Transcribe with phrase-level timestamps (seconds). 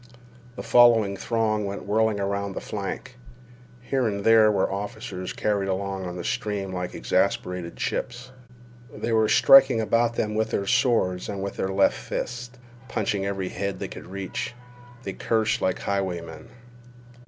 [0.55, 3.19] The following throng went whirling around the flank.
[3.81, 8.31] Here and there were officers carried along on the stream like exasperated chips.
[8.91, 13.49] They were striking about them with their swords and with their left fists, punching every
[13.49, 14.55] head they could reach.
[15.03, 16.49] They cursed like highwaymen.